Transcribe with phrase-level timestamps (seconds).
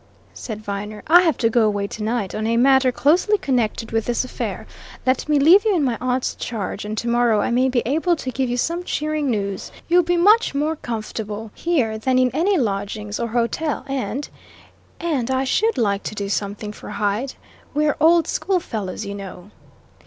[0.33, 1.03] said Viner.
[1.05, 4.65] "I have to go away tonight, on a matter closely connected with this affair.
[5.05, 8.31] Let me leave you in my aunt's charge, and tomorrow I may be able to
[8.31, 9.71] give you some cheering news.
[9.87, 14.27] You'll be much more comfortable here than in any lodgings or hotel and
[14.99, 17.35] and I should like to do something for Hyde;
[17.75, 19.51] we're old schoolfellows, you know."